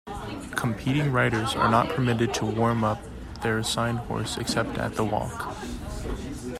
Competing 0.55 1.11
riders 1.11 1.53
are 1.55 1.69
not 1.69 1.87
permitted 1.89 2.33
to 2.33 2.43
warm-up 2.43 2.97
their 3.43 3.59
assigned 3.59 3.99
horse 3.99 4.35
except 4.37 4.79
at 4.79 4.95
the 4.95 5.03
walk. 5.05 5.55